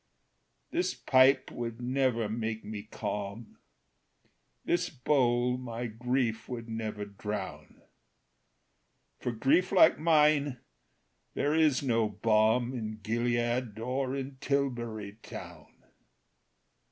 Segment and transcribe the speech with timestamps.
[0.71, 3.59] "This pipe would never make me calm,
[4.65, 7.83] This bowl my grief would never drown.
[9.19, 10.59] For grief like mine
[11.35, 15.67] there is no balm In Gilead, or in Tilbury Town.